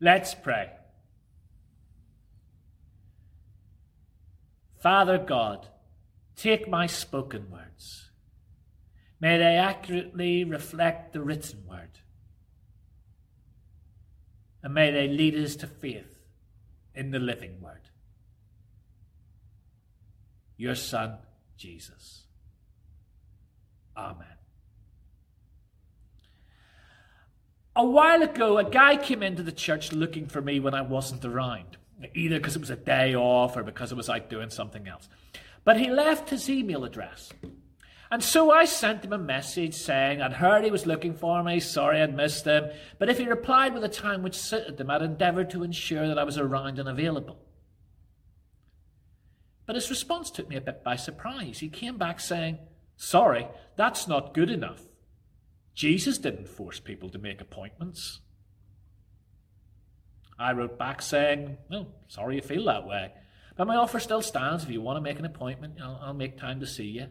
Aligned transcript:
Let's 0.00 0.34
pray. 0.34 0.70
Father 4.78 5.18
God, 5.18 5.66
take 6.36 6.68
my 6.68 6.86
spoken 6.86 7.50
words. 7.50 8.10
May 9.20 9.38
they 9.38 9.56
accurately 9.56 10.44
reflect 10.44 11.12
the 11.12 11.22
written 11.22 11.64
word. 11.66 12.00
And 14.62 14.74
may 14.74 14.90
they 14.90 15.08
lead 15.08 15.34
us 15.34 15.56
to 15.56 15.66
faith 15.66 16.18
in 16.94 17.10
the 17.10 17.18
living 17.18 17.60
word. 17.60 17.88
Your 20.56 20.74
Son, 20.74 21.18
Jesus. 21.56 22.24
Amen. 23.96 24.35
A 27.78 27.84
while 27.84 28.22
ago, 28.22 28.56
a 28.56 28.64
guy 28.64 28.96
came 28.96 29.22
into 29.22 29.42
the 29.42 29.52
church 29.52 29.92
looking 29.92 30.26
for 30.28 30.40
me 30.40 30.60
when 30.60 30.72
I 30.72 30.80
wasn't 30.80 31.26
around, 31.26 31.76
either 32.14 32.38
because 32.38 32.56
it 32.56 32.60
was 32.60 32.70
a 32.70 32.76
day 32.76 33.14
off 33.14 33.54
or 33.54 33.62
because 33.62 33.92
I 33.92 33.96
was 33.96 34.08
out 34.08 34.30
doing 34.30 34.48
something 34.48 34.88
else. 34.88 35.10
But 35.62 35.78
he 35.78 35.90
left 35.90 36.30
his 36.30 36.48
email 36.48 36.84
address. 36.84 37.34
And 38.10 38.24
so 38.24 38.50
I 38.50 38.64
sent 38.64 39.04
him 39.04 39.12
a 39.12 39.18
message 39.18 39.74
saying 39.74 40.22
I'd 40.22 40.32
heard 40.32 40.64
he 40.64 40.70
was 40.70 40.86
looking 40.86 41.12
for 41.12 41.42
me, 41.42 41.60
sorry 41.60 42.00
I'd 42.00 42.16
missed 42.16 42.46
him, 42.46 42.70
but 42.98 43.10
if 43.10 43.18
he 43.18 43.26
replied 43.26 43.74
with 43.74 43.84
a 43.84 43.90
time 43.90 44.22
which 44.22 44.38
suited 44.38 44.80
him, 44.80 44.90
I'd 44.90 45.02
endeavour 45.02 45.44
to 45.44 45.62
ensure 45.62 46.08
that 46.08 46.18
I 46.18 46.24
was 46.24 46.38
around 46.38 46.78
and 46.78 46.88
available. 46.88 47.38
But 49.66 49.74
his 49.74 49.90
response 49.90 50.30
took 50.30 50.48
me 50.48 50.56
a 50.56 50.62
bit 50.62 50.82
by 50.82 50.96
surprise. 50.96 51.58
He 51.58 51.68
came 51.68 51.98
back 51.98 52.20
saying, 52.20 52.58
Sorry, 52.96 53.46
that's 53.74 54.08
not 54.08 54.32
good 54.32 54.50
enough. 54.50 54.85
Jesus 55.76 56.16
didn't 56.16 56.48
force 56.48 56.80
people 56.80 57.10
to 57.10 57.18
make 57.18 57.42
appointments. 57.42 58.20
I 60.38 60.52
wrote 60.52 60.78
back 60.78 61.02
saying, 61.02 61.58
Well, 61.70 61.88
sorry 62.08 62.36
you 62.36 62.42
feel 62.42 62.64
that 62.64 62.86
way. 62.86 63.12
But 63.56 63.66
my 63.66 63.76
offer 63.76 64.00
still 64.00 64.22
stands. 64.22 64.64
If 64.64 64.70
you 64.70 64.80
want 64.80 64.96
to 64.96 65.02
make 65.02 65.18
an 65.18 65.26
appointment, 65.26 65.74
I'll, 65.80 66.00
I'll 66.02 66.14
make 66.14 66.38
time 66.38 66.60
to 66.60 66.66
see 66.66 66.86
you. 66.86 67.06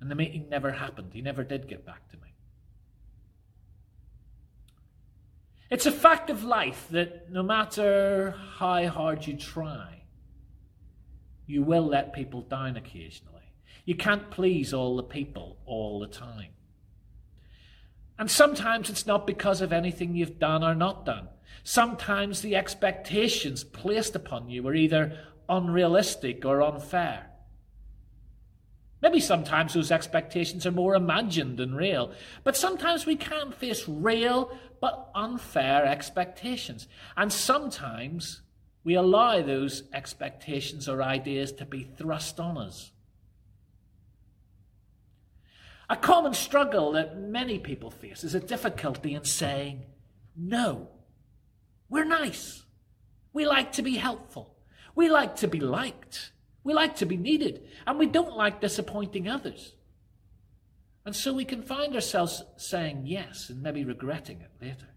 And 0.00 0.10
the 0.10 0.16
meeting 0.16 0.48
never 0.48 0.72
happened. 0.72 1.12
He 1.12 1.22
never 1.22 1.44
did 1.44 1.68
get 1.68 1.86
back 1.86 2.08
to 2.10 2.16
me. 2.16 2.34
It's 5.70 5.86
a 5.86 5.92
fact 5.92 6.28
of 6.28 6.44
life 6.44 6.88
that 6.90 7.30
no 7.30 7.42
matter 7.42 8.34
how 8.56 8.86
hard 8.88 9.26
you 9.26 9.36
try, 9.36 10.02
you 11.46 11.62
will 11.62 11.86
let 11.86 12.12
people 12.12 12.42
down 12.42 12.76
occasionally. 12.76 13.42
You 13.84 13.94
can't 13.94 14.30
please 14.30 14.74
all 14.74 14.96
the 14.96 15.02
people 15.02 15.58
all 15.66 16.00
the 16.00 16.06
time. 16.06 16.50
And 18.18 18.30
sometimes 18.30 18.90
it's 18.90 19.06
not 19.06 19.26
because 19.26 19.60
of 19.60 19.72
anything 19.72 20.14
you've 20.14 20.38
done 20.38 20.62
or 20.62 20.74
not 20.74 21.04
done. 21.04 21.28
Sometimes 21.64 22.42
the 22.42 22.56
expectations 22.56 23.64
placed 23.64 24.14
upon 24.14 24.48
you 24.48 24.66
are 24.68 24.74
either 24.74 25.18
unrealistic 25.48 26.44
or 26.44 26.62
unfair. 26.62 27.30
Maybe 29.02 29.20
sometimes 29.20 29.74
those 29.74 29.90
expectations 29.90 30.66
are 30.66 30.70
more 30.70 30.94
imagined 30.94 31.58
than 31.58 31.74
real, 31.74 32.12
but 32.42 32.56
sometimes 32.56 33.04
we 33.04 33.16
can 33.16 33.52
face 33.52 33.86
real 33.86 34.56
but 34.80 35.10
unfair 35.14 35.84
expectations. 35.84 36.88
And 37.16 37.30
sometimes 37.32 38.40
we 38.82 38.94
allow 38.94 39.42
those 39.42 39.82
expectations 39.92 40.88
or 40.88 41.02
ideas 41.02 41.52
to 41.52 41.66
be 41.66 41.82
thrust 41.82 42.40
on 42.40 42.56
us. 42.56 42.92
A 45.90 45.96
common 45.96 46.32
struggle 46.32 46.92
that 46.92 47.18
many 47.18 47.58
people 47.58 47.90
face 47.90 48.24
is 48.24 48.34
a 48.34 48.40
difficulty 48.40 49.14
in 49.14 49.24
saying 49.24 49.84
no. 50.36 50.88
We're 51.88 52.04
nice. 52.04 52.64
We 53.32 53.46
like 53.46 53.72
to 53.72 53.82
be 53.82 53.96
helpful. 53.96 54.56
We 54.94 55.10
like 55.10 55.36
to 55.36 55.48
be 55.48 55.60
liked. 55.60 56.32
We 56.62 56.72
like 56.72 56.96
to 56.96 57.06
be 57.06 57.16
needed. 57.16 57.62
And 57.86 57.98
we 57.98 58.06
don't 58.06 58.36
like 58.36 58.60
disappointing 58.60 59.28
others. 59.28 59.74
And 61.04 61.14
so 61.14 61.34
we 61.34 61.44
can 61.44 61.62
find 61.62 61.94
ourselves 61.94 62.42
saying 62.56 63.02
yes 63.04 63.50
and 63.50 63.62
maybe 63.62 63.84
regretting 63.84 64.40
it 64.40 64.50
later. 64.62 64.88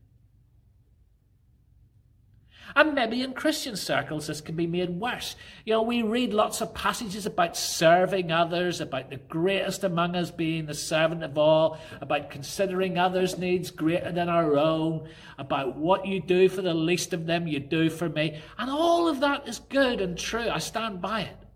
And 2.75 2.93
maybe 2.93 3.21
in 3.21 3.33
Christian 3.33 3.75
circles, 3.75 4.27
this 4.27 4.41
can 4.41 4.55
be 4.55 4.67
made 4.67 4.89
worse. 4.89 5.35
You 5.65 5.73
know, 5.73 5.81
we 5.81 6.01
read 6.01 6.33
lots 6.33 6.61
of 6.61 6.73
passages 6.73 7.25
about 7.25 7.57
serving 7.57 8.31
others, 8.31 8.81
about 8.81 9.09
the 9.09 9.17
greatest 9.17 9.83
among 9.83 10.15
us 10.15 10.31
being 10.31 10.65
the 10.65 10.73
servant 10.73 11.23
of 11.23 11.37
all, 11.37 11.79
about 12.01 12.29
considering 12.29 12.97
others' 12.97 13.37
needs 13.37 13.71
greater 13.71 14.11
than 14.11 14.29
our 14.29 14.57
own, 14.57 15.07
about 15.37 15.77
what 15.77 16.05
you 16.05 16.21
do 16.21 16.49
for 16.49 16.61
the 16.61 16.73
least 16.73 17.13
of 17.13 17.25
them, 17.25 17.47
you 17.47 17.59
do 17.59 17.89
for 17.89 18.09
me. 18.09 18.39
And 18.57 18.69
all 18.69 19.07
of 19.07 19.19
that 19.21 19.47
is 19.47 19.59
good 19.59 20.01
and 20.01 20.17
true. 20.17 20.49
I 20.49 20.59
stand 20.59 21.01
by 21.01 21.21
it. 21.21 21.46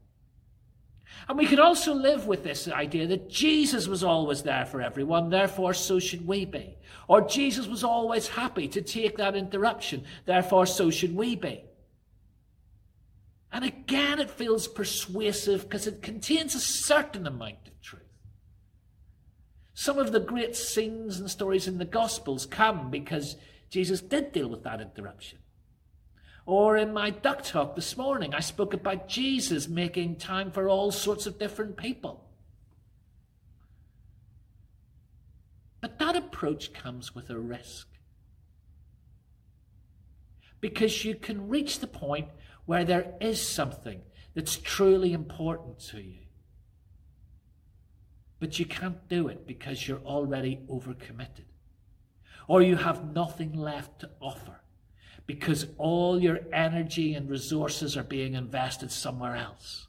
And 1.28 1.38
we 1.38 1.46
can 1.46 1.60
also 1.60 1.94
live 1.94 2.28
with 2.28 2.44
this 2.44 2.68
idea 2.68 3.08
that 3.08 3.30
Jesus 3.30 3.88
was 3.88 4.04
always 4.04 4.44
there 4.44 4.66
for 4.66 4.82
everyone, 4.82 5.30
therefore 5.30 5.74
so 5.74 6.00
should 6.00 6.28
we 6.28 6.46
be. 6.46 6.78
Or 7.08 7.22
Jesus 7.22 7.68
was 7.68 7.84
always 7.84 8.28
happy 8.28 8.68
to 8.70 8.82
take 8.82 9.18
that 9.18 9.36
interruption, 9.36 10.04
therefore 10.26 10.66
so 10.66 10.90
should 10.90 11.16
we 11.16 11.36
be. 11.36 11.64
And 13.52 13.66
again, 13.66 14.20
it 14.20 14.32
feels 14.32 14.68
persuasive 14.68 15.64
because 15.64 15.86
it 15.88 16.02
contains 16.02 16.56
a 16.56 16.60
certain 16.60 17.28
amount 17.28 17.68
of 17.68 17.82
truth. 17.82 18.02
Some 19.74 19.98
of 19.98 20.12
the 20.12 20.20
great 20.20 20.56
scenes 20.56 21.20
and 21.20 21.30
stories 21.30 21.68
in 21.68 21.78
the 21.78 21.86
Gospels 21.86 22.46
come 22.46 22.90
because 22.90 23.36
Jesus 23.70 24.00
did 24.00 24.32
deal 24.32 24.48
with 24.48 24.64
that 24.64 24.80
interruption. 24.80 25.40
Or 26.46 26.76
in 26.76 26.92
my 26.92 27.12
duck 27.12 27.44
talk 27.44 27.76
this 27.76 27.96
morning, 27.96 28.34
I 28.34 28.40
spoke 28.40 28.74
about 28.74 29.08
Jesus 29.08 29.68
making 29.68 30.16
time 30.16 30.52
for 30.52 30.68
all 30.68 30.92
sorts 30.92 31.28
of 31.28 31.38
different 31.38 31.78
people. 31.78 32.26
But 35.82 36.00
that 36.00 36.16
approach 36.16 36.74
comes 36.74 37.14
with 37.14 37.30
a 37.30 37.40
risk. 37.40 37.88
Because 40.60 41.06
you 41.06 41.16
can 41.16 41.48
reach 41.48 41.80
the 41.80 41.88
point 41.88 42.28
where 42.66 42.86
there 42.86 43.14
is 43.20 43.46
something 43.46 44.02
that's 44.36 44.58
truly 44.58 45.14
important 45.14 45.80
to 45.80 46.00
you. 46.00 46.20
But 48.40 48.58
you 48.58 48.66
can't 48.66 49.08
do 49.08 49.28
it 49.28 49.46
because 49.46 49.88
you're 49.88 50.00
already 50.00 50.62
overcommitted. 50.70 51.46
Or 52.48 52.62
you 52.62 52.76
have 52.76 53.14
nothing 53.14 53.54
left 53.54 54.00
to 54.00 54.10
offer 54.20 54.61
because 55.32 55.66
all 55.78 56.22
your 56.22 56.42
energy 56.52 57.14
and 57.14 57.30
resources 57.30 57.96
are 57.96 58.04
being 58.04 58.34
invested 58.34 58.92
somewhere 58.92 59.38
else. 59.38 59.88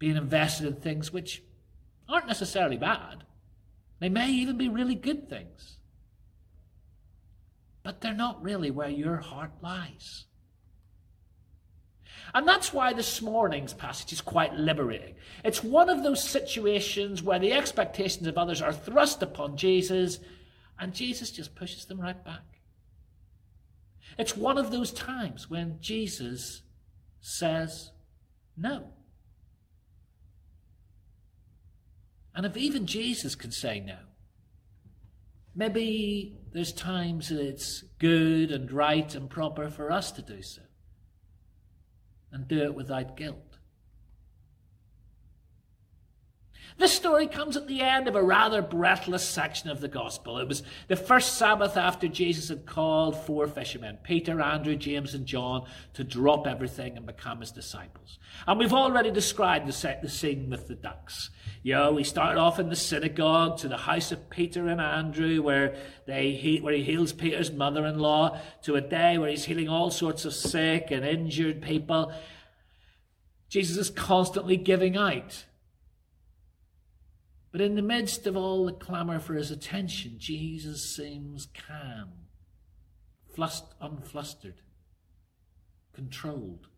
Being 0.00 0.16
invested 0.16 0.66
in 0.66 0.74
things 0.74 1.12
which 1.12 1.40
aren't 2.08 2.26
necessarily 2.26 2.76
bad. 2.76 3.22
They 4.00 4.08
may 4.08 4.28
even 4.32 4.58
be 4.58 4.68
really 4.68 4.96
good 4.96 5.30
things. 5.30 5.76
But 7.84 8.00
they're 8.00 8.12
not 8.12 8.42
really 8.42 8.72
where 8.72 8.88
your 8.88 9.18
heart 9.18 9.52
lies. 9.62 10.24
And 12.34 12.46
that's 12.46 12.72
why 12.72 12.92
this 12.92 13.22
morning's 13.22 13.72
passage 13.72 14.12
is 14.12 14.20
quite 14.20 14.54
liberating. 14.54 15.14
It's 15.44 15.62
one 15.62 15.88
of 15.88 16.02
those 16.02 16.28
situations 16.28 17.22
where 17.22 17.38
the 17.38 17.52
expectations 17.52 18.26
of 18.26 18.36
others 18.36 18.60
are 18.60 18.72
thrust 18.72 19.22
upon 19.22 19.56
Jesus, 19.56 20.18
and 20.76 20.92
Jesus 20.92 21.30
just 21.30 21.54
pushes 21.54 21.84
them 21.84 22.00
right 22.00 22.22
back. 22.24 22.59
It's 24.20 24.36
one 24.36 24.58
of 24.58 24.70
those 24.70 24.92
times 24.92 25.48
when 25.48 25.78
Jesus 25.80 26.60
says 27.22 27.90
no. 28.54 28.88
And 32.34 32.44
if 32.44 32.54
even 32.54 32.86
Jesus 32.86 33.34
can 33.34 33.50
say 33.50 33.80
no, 33.80 33.96
maybe 35.54 36.36
there's 36.52 36.74
times 36.74 37.30
that 37.30 37.40
it's 37.40 37.82
good 37.98 38.50
and 38.50 38.70
right 38.70 39.14
and 39.14 39.30
proper 39.30 39.70
for 39.70 39.90
us 39.90 40.12
to 40.12 40.20
do 40.20 40.42
so 40.42 40.62
and 42.30 42.46
do 42.46 42.62
it 42.62 42.74
without 42.74 43.16
guilt. 43.16 43.49
This 46.78 46.92
story 46.92 47.26
comes 47.26 47.56
at 47.56 47.66
the 47.66 47.82
end 47.82 48.08
of 48.08 48.16
a 48.16 48.22
rather 48.22 48.62
breathless 48.62 49.28
section 49.28 49.68
of 49.68 49.80
the 49.80 49.88
gospel. 49.88 50.38
It 50.38 50.48
was 50.48 50.62
the 50.88 50.96
first 50.96 51.34
Sabbath 51.34 51.76
after 51.76 52.08
Jesus 52.08 52.48
had 52.48 52.66
called 52.66 53.16
four 53.16 53.46
fishermen, 53.46 53.98
Peter, 54.02 54.40
Andrew, 54.40 54.76
James, 54.76 55.14
and 55.14 55.26
John, 55.26 55.66
to 55.94 56.04
drop 56.04 56.46
everything 56.46 56.96
and 56.96 57.06
become 57.06 57.40
his 57.40 57.52
disciples. 57.52 58.18
And 58.46 58.58
we've 58.58 58.72
already 58.72 59.10
described 59.10 59.66
the, 59.66 59.98
the 60.00 60.08
scene 60.08 60.48
with 60.48 60.68
the 60.68 60.74
ducks. 60.74 61.30
You 61.62 61.74
know, 61.74 61.92
we 61.92 62.04
start 62.04 62.38
off 62.38 62.58
in 62.58 62.70
the 62.70 62.76
synagogue 62.76 63.58
to 63.58 63.68
the 63.68 63.76
house 63.76 64.12
of 64.12 64.30
Peter 64.30 64.68
and 64.68 64.80
Andrew, 64.80 65.42
where 65.42 65.76
they 66.06 66.58
where 66.62 66.72
he 66.72 66.82
heals 66.82 67.12
Peter's 67.12 67.52
mother-in-law, 67.52 68.38
to 68.62 68.76
a 68.76 68.80
day 68.80 69.18
where 69.18 69.28
he's 69.28 69.44
healing 69.44 69.68
all 69.68 69.90
sorts 69.90 70.24
of 70.24 70.32
sick 70.32 70.90
and 70.90 71.04
injured 71.04 71.60
people. 71.60 72.12
Jesus 73.50 73.76
is 73.76 73.90
constantly 73.90 74.56
giving 74.56 74.96
out 74.96 75.44
But 77.52 77.60
in 77.60 77.74
the 77.74 77.82
midst 77.82 78.26
of 78.26 78.36
all 78.36 78.64
the 78.64 78.72
clamour 78.72 79.18
for 79.18 79.34
his 79.34 79.50
attention, 79.50 80.14
Jesus 80.18 80.94
seems 80.94 81.46
calm, 81.46 82.12
flust- 83.34 83.74
unflustered, 83.80 84.62
controlled. 85.92 86.68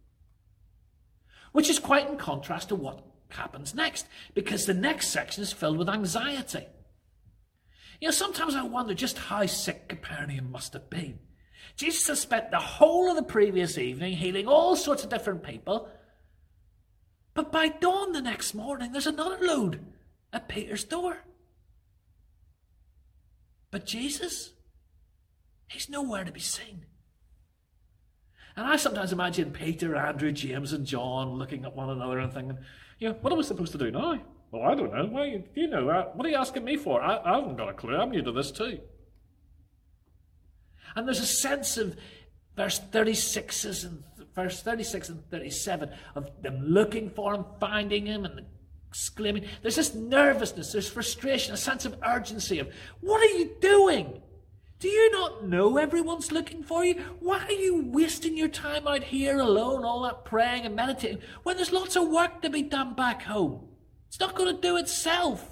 Which 1.52 1.68
is 1.68 1.78
quite 1.78 2.08
in 2.08 2.16
contrast 2.16 2.70
to 2.70 2.74
what 2.74 3.04
happens 3.28 3.74
next, 3.74 4.06
because 4.34 4.64
the 4.64 4.74
next 4.74 5.08
section 5.08 5.42
is 5.42 5.52
filled 5.52 5.76
with 5.76 5.90
anxiety. 5.90 6.66
You 8.00 8.08
know, 8.08 8.12
sometimes 8.12 8.54
I 8.54 8.62
wonder 8.62 8.94
just 8.94 9.18
how 9.18 9.44
sick 9.46 9.88
Capernaum 9.88 10.50
must 10.50 10.72
have 10.72 10.88
been. 10.88 11.18
Jesus 11.76 12.08
has 12.08 12.20
spent 12.20 12.50
the 12.50 12.58
whole 12.58 13.10
of 13.10 13.16
the 13.16 13.22
previous 13.22 13.78
evening 13.78 14.14
healing 14.14 14.48
all 14.48 14.74
sorts 14.74 15.04
of 15.04 15.10
different 15.10 15.42
people. 15.42 15.88
But 17.34 17.52
by 17.52 17.68
dawn 17.68 18.12
the 18.12 18.20
next 18.20 18.54
morning, 18.54 18.92
there's 18.92 19.06
another 19.06 19.38
load 19.40 19.84
at 20.32 20.48
Peter's 20.48 20.84
door. 20.84 21.18
But 23.70 23.86
Jesus, 23.86 24.52
he's 25.68 25.88
nowhere 25.88 26.24
to 26.24 26.32
be 26.32 26.40
seen. 26.40 26.86
And 28.54 28.66
I 28.66 28.76
sometimes 28.76 29.12
imagine 29.12 29.50
Peter, 29.50 29.96
Andrew, 29.96 30.30
James, 30.30 30.72
and 30.72 30.84
John 30.84 31.38
looking 31.38 31.64
at 31.64 31.74
one 31.74 31.88
another 31.88 32.18
and 32.18 32.32
thinking, 32.32 32.58
you 32.98 33.08
know, 33.08 33.14
what 33.20 33.32
are 33.32 33.36
we 33.36 33.42
supposed 33.42 33.72
to 33.72 33.78
do 33.78 33.90
now? 33.90 34.20
Well, 34.50 34.70
I 34.70 34.74
don't 34.74 34.92
know. 34.92 35.22
You, 35.22 35.44
you 35.54 35.68
know, 35.68 35.88
uh, 35.88 36.04
what 36.12 36.26
are 36.26 36.28
you 36.28 36.36
asking 36.36 36.64
me 36.64 36.76
for? 36.76 37.00
I, 37.00 37.16
I 37.24 37.36
haven't 37.36 37.56
got 37.56 37.70
a 37.70 37.72
clue. 37.72 37.96
I'm 37.96 38.10
new 38.10 38.22
to 38.22 38.32
this 38.32 38.50
too. 38.50 38.80
And 40.94 41.06
there's 41.06 41.20
a 41.20 41.26
sense 41.26 41.78
of 41.78 41.96
verse 42.54 42.78
36 42.78 43.64
and 43.84 44.04
verse 44.34 44.62
36 44.62 45.08
and 45.08 45.30
37 45.30 45.90
of 46.14 46.30
them 46.42 46.60
looking 46.60 47.08
for 47.08 47.34
him, 47.34 47.46
finding 47.58 48.04
him, 48.04 48.26
and 48.26 48.42
exclaiming. 48.92 49.46
There's 49.62 49.76
this 49.76 49.94
nervousness, 49.94 50.72
there's 50.72 50.90
frustration, 50.90 51.54
a 51.54 51.56
sense 51.56 51.86
of 51.86 51.96
urgency 52.04 52.58
of 52.58 52.68
what 53.00 53.22
are 53.22 53.38
you 53.38 53.56
doing? 53.58 54.20
Do 54.80 54.88
you 54.88 55.10
not 55.12 55.48
know 55.48 55.78
everyone's 55.78 56.30
looking 56.30 56.62
for 56.62 56.84
you? 56.84 57.00
Why 57.20 57.42
are 57.42 57.52
you 57.52 57.84
wasting 57.86 58.36
your 58.36 58.48
time 58.48 58.86
out 58.86 59.04
here 59.04 59.38
alone, 59.38 59.82
all 59.82 60.02
that 60.02 60.26
praying 60.26 60.66
and 60.66 60.76
meditating, 60.76 61.22
when 61.42 61.56
there's 61.56 61.72
lots 61.72 61.96
of 61.96 62.08
work 62.08 62.42
to 62.42 62.50
be 62.50 62.62
done 62.62 62.94
back 62.94 63.22
home? 63.22 63.66
It's 64.08 64.20
not 64.20 64.34
going 64.34 64.54
to 64.54 64.60
do 64.60 64.76
itself. 64.76 65.48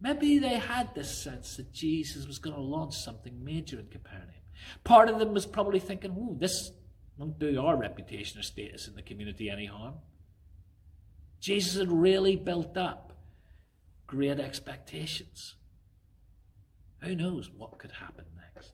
Maybe 0.00 0.38
they 0.38 0.58
had 0.58 0.94
this 0.94 1.10
sense 1.10 1.56
that 1.56 1.72
Jesus 1.72 2.28
was 2.28 2.38
going 2.38 2.54
to 2.54 2.62
launch 2.62 2.94
something 2.94 3.42
major 3.42 3.80
in 3.80 3.86
Capernaum. 3.86 4.28
Part 4.84 5.08
of 5.08 5.18
them 5.18 5.34
was 5.34 5.44
probably 5.44 5.80
thinking, 5.80 6.12
ooh, 6.12 6.36
this 6.38 6.70
won't 7.18 7.38
do 7.38 7.60
our 7.60 7.76
reputation 7.76 8.38
or 8.38 8.42
status 8.42 8.88
in 8.88 8.94
the 8.94 9.02
community 9.02 9.48
any 9.48 9.66
harm. 9.66 9.94
Jesus 11.40 11.78
had 11.78 11.90
really 11.90 12.36
built 12.36 12.76
up 12.76 13.12
great 14.06 14.38
expectations. 14.38 15.54
Who 17.02 17.14
knows 17.14 17.50
what 17.50 17.78
could 17.78 17.92
happen 17.92 18.24
next? 18.36 18.72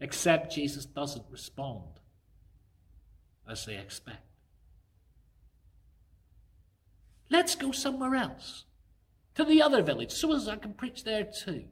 Except 0.00 0.52
Jesus 0.52 0.84
doesn't 0.84 1.24
respond 1.30 2.00
as 3.48 3.66
they 3.66 3.76
expect. 3.76 4.26
Let's 7.30 7.54
go 7.54 7.72
somewhere 7.72 8.14
else, 8.14 8.64
to 9.34 9.44
the 9.44 9.62
other 9.62 9.82
village, 9.82 10.12
so 10.12 10.34
as 10.34 10.48
I 10.48 10.56
can 10.56 10.74
preach 10.74 11.04
there 11.04 11.24
too. 11.24 11.64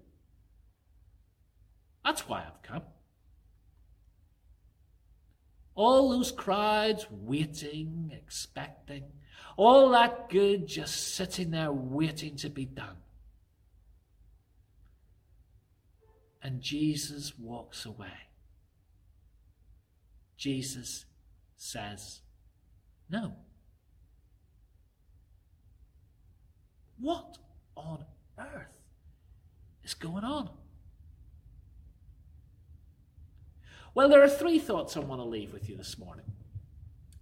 That's 2.04 2.28
why 2.28 2.44
I've 2.46 2.62
come. 2.62 2.82
All 5.74 6.10
those 6.10 6.30
crowds 6.30 7.06
waiting, 7.10 8.10
expecting, 8.12 9.04
all 9.56 9.90
that 9.90 10.28
good 10.28 10.66
just 10.66 11.14
sitting 11.14 11.50
there 11.50 11.72
waiting 11.72 12.36
to 12.36 12.50
be 12.50 12.64
done. 12.64 12.96
And 16.42 16.60
Jesus 16.60 17.38
walks 17.38 17.86
away. 17.86 18.28
Jesus 20.36 21.04
says, 21.56 22.20
No. 23.08 23.34
What 26.98 27.38
on 27.76 28.04
earth 28.38 28.66
is 29.84 29.94
going 29.94 30.24
on? 30.24 30.50
Well, 33.94 34.08
there 34.08 34.22
are 34.22 34.28
three 34.28 34.58
thoughts 34.58 34.96
I 34.96 35.00
want 35.00 35.20
to 35.20 35.26
leave 35.26 35.52
with 35.52 35.68
you 35.68 35.76
this 35.76 35.98
morning. 35.98 36.24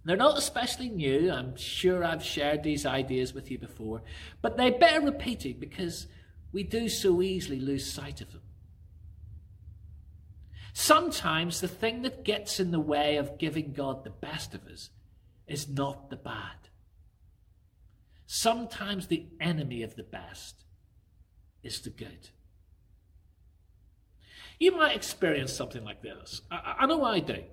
They're 0.03 0.17
not 0.17 0.37
especially 0.37 0.89
new. 0.89 1.29
I'm 1.31 1.55
sure 1.55 2.03
I've 2.03 2.23
shared 2.23 2.63
these 2.63 2.85
ideas 2.85 3.33
with 3.33 3.51
you 3.51 3.59
before, 3.59 4.01
but 4.41 4.57
they 4.57 4.71
bear 4.71 5.01
repeating 5.01 5.57
because 5.59 6.07
we 6.51 6.63
do 6.63 6.89
so 6.89 7.21
easily 7.21 7.59
lose 7.59 7.91
sight 7.91 8.21
of 8.21 8.31
them. 8.31 8.41
Sometimes 10.73 11.59
the 11.59 11.67
thing 11.67 12.01
that 12.01 12.23
gets 12.23 12.59
in 12.59 12.71
the 12.71 12.79
way 12.79 13.17
of 13.17 13.37
giving 13.37 13.73
God 13.73 14.03
the 14.03 14.09
best 14.09 14.55
of 14.55 14.65
us 14.65 14.89
is 15.47 15.67
not 15.67 16.09
the 16.09 16.15
bad. 16.15 16.69
Sometimes 18.25 19.07
the 19.07 19.27
enemy 19.41 19.83
of 19.83 19.95
the 19.95 20.03
best 20.03 20.63
is 21.61 21.81
the 21.81 21.89
good. 21.89 22.29
You 24.61 24.77
might 24.77 24.95
experience 24.95 25.51
something 25.51 25.83
like 25.83 26.03
this. 26.03 26.43
I, 26.51 26.75
I 26.81 26.85
know 26.85 27.03
I 27.03 27.19
do. 27.19 27.43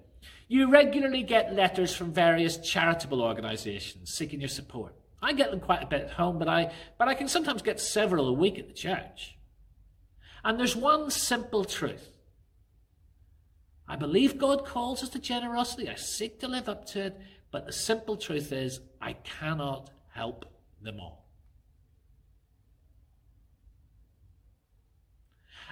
You 0.47 0.71
regularly 0.71 1.23
get 1.23 1.55
letters 1.55 1.97
from 1.97 2.13
various 2.13 2.59
charitable 2.59 3.23
organisations 3.23 4.13
seeking 4.13 4.43
your 4.43 4.51
support. 4.51 4.95
I 5.23 5.33
get 5.33 5.51
them 5.51 5.61
quite 5.61 5.83
a 5.83 5.87
bit 5.87 6.03
at 6.03 6.11
home, 6.11 6.39
but 6.39 6.49
I, 6.49 6.71
but 6.99 7.09
I 7.09 7.15
can 7.15 7.27
sometimes 7.27 7.63
get 7.63 7.81
several 7.81 8.29
a 8.29 8.33
week 8.35 8.59
at 8.59 8.69
the 8.69 8.75
church. 8.75 9.39
And 10.45 10.61
there's 10.61 10.77
one 10.77 11.11
simple 11.11 11.65
truth. 11.65 12.11
I 13.89 13.97
believe 13.97 14.37
God 14.37 14.67
calls 14.67 15.03
us 15.03 15.09
to 15.09 15.19
generosity. 15.19 15.89
I 15.89 15.95
seek 15.95 16.41
to 16.41 16.47
live 16.47 16.69
up 16.69 16.85
to 16.89 17.07
it. 17.07 17.19
But 17.51 17.65
the 17.65 17.73
simple 17.73 18.19
truth 18.19 18.53
is, 18.53 18.81
I 19.01 19.15
cannot 19.15 19.89
help 20.11 20.45
them 20.83 21.01
all. 21.01 21.27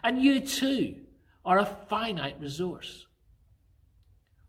And 0.03 0.23
you 0.23 0.41
too 0.41 1.06
are 1.47 1.61
a 1.61 1.65
finite 1.65 2.37
resource. 2.41 3.07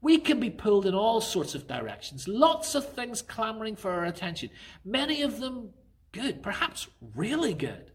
We 0.01 0.17
can 0.17 0.39
be 0.39 0.49
pulled 0.49 0.85
in 0.85 0.95
all 0.95 1.21
sorts 1.21 1.53
of 1.55 1.67
directions, 1.67 2.27
lots 2.27 2.75
of 2.75 2.91
things 2.93 3.21
clamoring 3.21 3.75
for 3.75 3.91
our 3.91 4.05
attention, 4.05 4.49
many 4.83 5.21
of 5.21 5.39
them 5.39 5.69
good, 6.11 6.41
perhaps 6.41 6.87
really 7.15 7.53
good. 7.53 7.91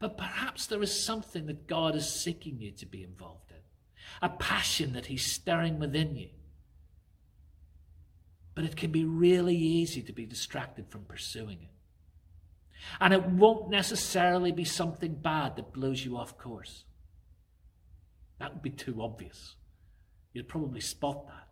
But 0.00 0.18
perhaps 0.18 0.66
there 0.66 0.82
is 0.82 1.04
something 1.04 1.46
that 1.46 1.66
God 1.66 1.94
is 1.94 2.08
seeking 2.08 2.60
you 2.60 2.72
to 2.72 2.86
be 2.86 3.02
involved 3.02 3.50
in, 3.50 3.62
a 4.20 4.28
passion 4.28 4.92
that 4.92 5.06
He's 5.06 5.24
stirring 5.24 5.78
within 5.78 6.16
you. 6.16 6.30
But 8.54 8.64
it 8.64 8.76
can 8.76 8.90
be 8.90 9.04
really 9.04 9.56
easy 9.56 10.02
to 10.02 10.12
be 10.12 10.26
distracted 10.26 10.88
from 10.88 11.04
pursuing 11.04 11.58
it. 11.62 11.73
And 13.00 13.12
it 13.12 13.24
won't 13.24 13.70
necessarily 13.70 14.52
be 14.52 14.64
something 14.64 15.14
bad 15.14 15.56
that 15.56 15.72
blows 15.72 16.04
you 16.04 16.16
off 16.16 16.38
course. 16.38 16.84
That 18.38 18.52
would 18.52 18.62
be 18.62 18.70
too 18.70 19.00
obvious. 19.00 19.56
You'd 20.32 20.48
probably 20.48 20.80
spot 20.80 21.26
that. 21.26 21.48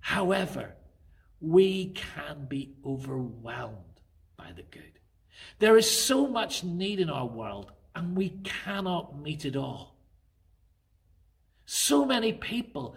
However, 0.00 0.74
we 1.40 1.92
can 1.92 2.46
be 2.48 2.74
overwhelmed 2.84 4.00
by 4.36 4.52
the 4.54 4.62
good. 4.62 4.98
There 5.58 5.76
is 5.76 5.90
so 5.90 6.26
much 6.26 6.64
need 6.64 7.00
in 7.00 7.10
our 7.10 7.26
world, 7.26 7.72
and 7.94 8.16
we 8.16 8.30
cannot 8.44 9.20
meet 9.20 9.44
it 9.44 9.56
all. 9.56 9.96
So 11.66 12.04
many 12.04 12.32
people 12.32 12.96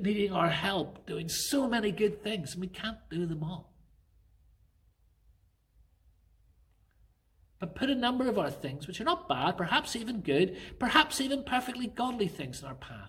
needing 0.00 0.32
our 0.32 0.50
help, 0.50 1.06
doing 1.06 1.28
so 1.28 1.68
many 1.68 1.90
good 1.90 2.22
things, 2.22 2.52
and 2.52 2.60
we 2.60 2.68
can't 2.68 2.98
do 3.10 3.26
them 3.26 3.42
all. 3.42 3.73
But 7.64 7.76
put 7.76 7.88
a 7.88 7.94
number 7.94 8.28
of 8.28 8.38
our 8.38 8.50
things, 8.50 8.86
which 8.86 9.00
are 9.00 9.04
not 9.04 9.26
bad, 9.26 9.56
perhaps 9.56 9.96
even 9.96 10.20
good, 10.20 10.58
perhaps 10.78 11.18
even 11.18 11.44
perfectly 11.44 11.86
godly 11.86 12.28
things 12.28 12.60
in 12.60 12.68
our 12.68 12.74
path. 12.74 13.08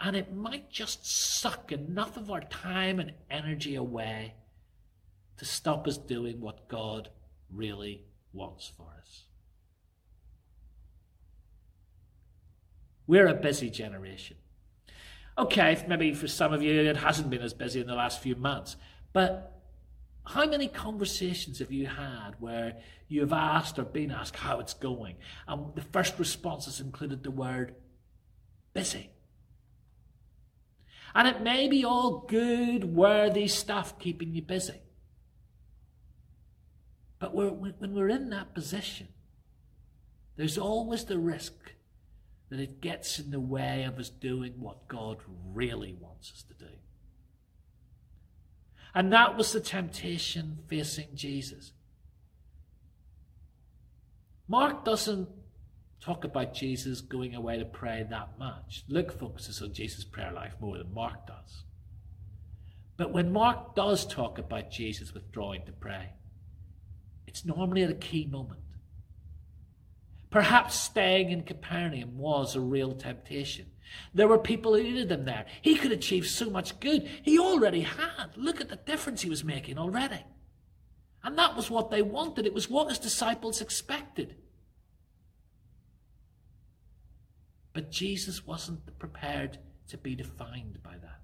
And 0.00 0.16
it 0.16 0.34
might 0.34 0.68
just 0.68 1.06
suck 1.06 1.70
enough 1.70 2.16
of 2.16 2.28
our 2.28 2.40
time 2.40 2.98
and 2.98 3.12
energy 3.30 3.76
away 3.76 4.34
to 5.36 5.44
stop 5.44 5.86
us 5.86 5.96
doing 5.96 6.40
what 6.40 6.66
God 6.66 7.10
really 7.52 8.02
wants 8.32 8.66
for 8.76 8.88
us. 9.00 9.26
We're 13.06 13.28
a 13.28 13.34
busy 13.34 13.70
generation. 13.70 14.38
Okay, 15.38 15.84
maybe 15.86 16.14
for 16.14 16.26
some 16.26 16.52
of 16.52 16.64
you 16.64 16.80
it 16.80 16.96
hasn't 16.96 17.30
been 17.30 17.42
as 17.42 17.54
busy 17.54 17.80
in 17.80 17.86
the 17.86 17.94
last 17.94 18.20
few 18.20 18.34
months, 18.34 18.74
but 19.12 19.61
how 20.24 20.46
many 20.46 20.68
conversations 20.68 21.58
have 21.58 21.72
you 21.72 21.86
had 21.86 22.32
where 22.38 22.76
you've 23.08 23.32
asked 23.32 23.78
or 23.78 23.84
been 23.84 24.10
asked 24.10 24.36
how 24.36 24.60
it's 24.60 24.74
going? 24.74 25.16
And 25.48 25.74
the 25.74 25.82
first 25.82 26.18
response 26.18 26.66
has 26.66 26.80
included 26.80 27.22
the 27.22 27.30
word 27.30 27.74
busy. 28.72 29.10
And 31.14 31.28
it 31.28 31.42
may 31.42 31.68
be 31.68 31.84
all 31.84 32.24
good, 32.28 32.84
worthy 32.84 33.48
stuff 33.48 33.98
keeping 33.98 34.34
you 34.34 34.42
busy. 34.42 34.80
But 37.18 37.34
we're, 37.34 37.50
when 37.50 37.94
we're 37.94 38.08
in 38.08 38.30
that 38.30 38.54
position, 38.54 39.08
there's 40.36 40.56
always 40.56 41.04
the 41.04 41.18
risk 41.18 41.52
that 42.48 42.60
it 42.60 42.80
gets 42.80 43.18
in 43.18 43.30
the 43.30 43.40
way 43.40 43.84
of 43.84 43.98
us 43.98 44.08
doing 44.08 44.54
what 44.58 44.88
God 44.88 45.18
really 45.52 45.94
wants 46.00 46.32
us 46.32 46.42
to 46.44 46.54
do. 46.54 46.72
And 48.94 49.12
that 49.12 49.36
was 49.36 49.52
the 49.52 49.60
temptation 49.60 50.58
facing 50.68 51.08
Jesus. 51.14 51.72
Mark 54.48 54.84
doesn't 54.84 55.28
talk 56.00 56.24
about 56.24 56.52
Jesus 56.52 57.00
going 57.00 57.34
away 57.34 57.58
to 57.58 57.64
pray 57.64 58.04
that 58.10 58.38
much. 58.38 58.84
Luke 58.88 59.18
focuses 59.18 59.62
on 59.62 59.72
Jesus' 59.72 60.04
prayer 60.04 60.32
life 60.32 60.54
more 60.60 60.76
than 60.76 60.92
Mark 60.92 61.26
does. 61.26 61.64
But 62.96 63.12
when 63.12 63.32
Mark 63.32 63.74
does 63.74 64.06
talk 64.06 64.38
about 64.38 64.70
Jesus 64.70 65.14
withdrawing 65.14 65.64
to 65.66 65.72
pray, 65.72 66.10
it's 67.26 67.44
normally 67.44 67.82
at 67.82 67.90
a 67.90 67.94
key 67.94 68.26
moment. 68.26 68.60
Perhaps 70.30 70.74
staying 70.74 71.30
in 71.30 71.42
Capernaum 71.42 72.18
was 72.18 72.54
a 72.56 72.60
real 72.60 72.92
temptation. 72.92 73.66
There 74.14 74.28
were 74.28 74.38
people 74.38 74.74
who 74.74 74.82
needed 74.82 75.10
him 75.10 75.24
there. 75.24 75.46
He 75.60 75.76
could 75.76 75.92
achieve 75.92 76.26
so 76.26 76.50
much 76.50 76.78
good. 76.80 77.08
He 77.22 77.38
already 77.38 77.82
had. 77.82 78.36
Look 78.36 78.60
at 78.60 78.68
the 78.68 78.76
difference 78.76 79.22
he 79.22 79.30
was 79.30 79.44
making 79.44 79.78
already. 79.78 80.20
And 81.24 81.38
that 81.38 81.56
was 81.56 81.70
what 81.70 81.90
they 81.90 82.02
wanted. 82.02 82.46
It 82.46 82.54
was 82.54 82.68
what 82.68 82.88
his 82.88 82.98
disciples 82.98 83.60
expected. 83.60 84.36
But 87.72 87.90
Jesus 87.90 88.46
wasn't 88.46 88.98
prepared 88.98 89.58
to 89.88 89.96
be 89.96 90.14
defined 90.14 90.82
by 90.82 90.96
that. 91.00 91.20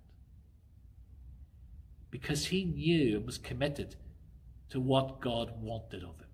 Because 2.10 2.46
he 2.46 2.64
knew 2.64 3.16
and 3.16 3.26
was 3.26 3.38
committed 3.38 3.96
to 4.70 4.80
what 4.80 5.20
God 5.20 5.60
wanted 5.60 6.02
of 6.02 6.18
him. 6.18 6.28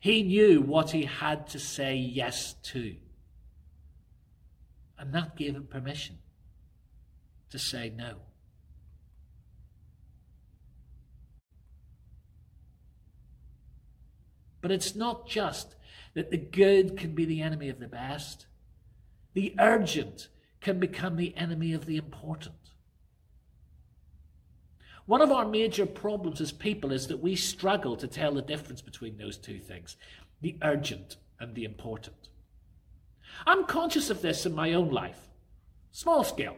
He 0.00 0.22
knew 0.22 0.60
what 0.60 0.90
he 0.90 1.04
had 1.04 1.48
to 1.48 1.58
say 1.58 1.96
yes 1.96 2.54
to. 2.64 2.96
And 4.98 5.12
that 5.12 5.36
gave 5.36 5.54
him 5.54 5.66
permission 5.66 6.18
to 7.50 7.58
say 7.58 7.92
no. 7.94 8.16
But 14.60 14.72
it's 14.72 14.96
not 14.96 15.28
just 15.28 15.76
that 16.14 16.30
the 16.30 16.38
good 16.38 16.96
can 16.96 17.14
be 17.14 17.24
the 17.24 17.42
enemy 17.42 17.68
of 17.68 17.78
the 17.78 17.86
best, 17.86 18.46
the 19.34 19.54
urgent 19.60 20.28
can 20.60 20.80
become 20.80 21.16
the 21.16 21.36
enemy 21.36 21.72
of 21.72 21.86
the 21.86 21.96
important. 21.96 22.54
One 25.04 25.20
of 25.20 25.30
our 25.30 25.46
major 25.46 25.86
problems 25.86 26.40
as 26.40 26.50
people 26.50 26.90
is 26.90 27.06
that 27.06 27.22
we 27.22 27.36
struggle 27.36 27.96
to 27.96 28.08
tell 28.08 28.34
the 28.34 28.42
difference 28.42 28.82
between 28.82 29.16
those 29.18 29.38
two 29.38 29.60
things 29.60 29.96
the 30.42 30.56
urgent 30.62 31.16
and 31.38 31.54
the 31.54 31.64
important. 31.64 32.28
I'm 33.46 33.64
conscious 33.64 34.10
of 34.10 34.22
this 34.22 34.46
in 34.46 34.54
my 34.54 34.72
own 34.72 34.90
life, 34.90 35.28
small 35.90 36.24
scale. 36.24 36.56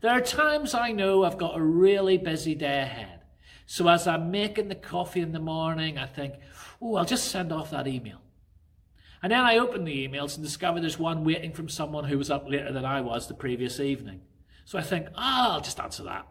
There 0.00 0.12
are 0.12 0.20
times 0.20 0.74
I 0.74 0.92
know 0.92 1.24
I've 1.24 1.38
got 1.38 1.56
a 1.56 1.62
really 1.62 2.18
busy 2.18 2.54
day 2.54 2.82
ahead. 2.82 3.20
So 3.66 3.88
as 3.88 4.06
I'm 4.06 4.30
making 4.30 4.68
the 4.68 4.74
coffee 4.74 5.20
in 5.20 5.32
the 5.32 5.38
morning, 5.38 5.96
I 5.96 6.06
think, 6.06 6.34
oh, 6.82 6.96
I'll 6.96 7.04
just 7.04 7.28
send 7.28 7.52
off 7.52 7.70
that 7.70 7.86
email. 7.86 8.20
And 9.22 9.32
then 9.32 9.40
I 9.40 9.56
open 9.56 9.84
the 9.84 10.06
emails 10.06 10.34
and 10.34 10.44
discover 10.44 10.80
there's 10.80 10.98
one 10.98 11.24
waiting 11.24 11.52
from 11.52 11.70
someone 11.70 12.04
who 12.04 12.18
was 12.18 12.30
up 12.30 12.46
later 12.46 12.72
than 12.72 12.84
I 12.84 13.00
was 13.00 13.26
the 13.26 13.34
previous 13.34 13.80
evening. 13.80 14.20
So 14.66 14.78
I 14.78 14.82
think, 14.82 15.08
ah, 15.14 15.48
oh, 15.48 15.52
I'll 15.54 15.60
just 15.62 15.80
answer 15.80 16.02
that. 16.02 16.28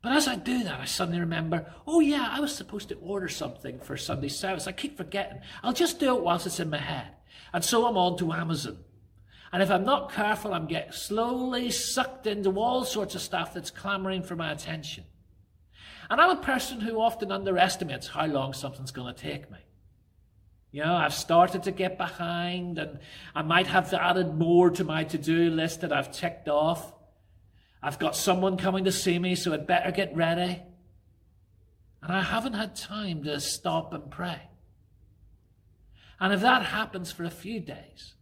But 0.00 0.12
as 0.12 0.28
I 0.28 0.36
do 0.36 0.62
that, 0.64 0.80
I 0.80 0.84
suddenly 0.86 1.20
remember, 1.20 1.66
oh 1.86 2.00
yeah, 2.00 2.28
I 2.30 2.40
was 2.40 2.54
supposed 2.54 2.88
to 2.88 2.94
order 2.96 3.28
something 3.28 3.80
for 3.80 3.96
Sunday 3.96 4.28
service. 4.28 4.66
I 4.66 4.72
keep 4.72 4.96
forgetting. 4.96 5.40
I'll 5.62 5.72
just 5.72 6.00
do 6.00 6.16
it 6.16 6.22
whilst 6.22 6.46
it's 6.46 6.60
in 6.60 6.70
my 6.70 6.78
head. 6.78 7.08
And 7.56 7.64
so 7.64 7.86
I'm 7.86 7.96
on 7.96 8.18
to 8.18 8.34
Amazon. 8.34 8.76
And 9.50 9.62
if 9.62 9.70
I'm 9.70 9.86
not 9.86 10.12
careful, 10.12 10.52
I'm 10.52 10.66
getting 10.66 10.92
slowly 10.92 11.70
sucked 11.70 12.26
into 12.26 12.60
all 12.60 12.84
sorts 12.84 13.14
of 13.14 13.22
stuff 13.22 13.54
that's 13.54 13.70
clamoring 13.70 14.24
for 14.24 14.36
my 14.36 14.52
attention. 14.52 15.04
And 16.10 16.20
I'm 16.20 16.36
a 16.36 16.42
person 16.42 16.82
who 16.82 17.00
often 17.00 17.32
underestimates 17.32 18.08
how 18.08 18.26
long 18.26 18.52
something's 18.52 18.90
going 18.90 19.14
to 19.14 19.18
take 19.18 19.50
me. 19.50 19.56
You 20.70 20.84
know, 20.84 20.96
I've 20.96 21.14
started 21.14 21.62
to 21.62 21.70
get 21.70 21.96
behind 21.96 22.76
and 22.76 22.98
I 23.34 23.40
might 23.40 23.68
have 23.68 23.90
added 23.94 24.34
more 24.34 24.68
to 24.72 24.84
my 24.84 25.04
to-do 25.04 25.48
list 25.48 25.80
that 25.80 25.94
I've 25.94 26.12
ticked 26.12 26.50
off. 26.50 26.92
I've 27.82 27.98
got 27.98 28.16
someone 28.16 28.58
coming 28.58 28.84
to 28.84 28.92
see 28.92 29.18
me, 29.18 29.34
so 29.34 29.54
I'd 29.54 29.66
better 29.66 29.92
get 29.92 30.14
ready. 30.14 30.62
And 32.02 32.12
I 32.12 32.20
haven't 32.20 32.52
had 32.52 32.76
time 32.76 33.24
to 33.24 33.40
stop 33.40 33.94
and 33.94 34.10
pray. 34.10 34.42
And 36.18 36.32
if 36.32 36.40
that 36.40 36.66
happens 36.66 37.12
for 37.12 37.24
a 37.24 37.30
few 37.30 37.60
days, 37.60 38.14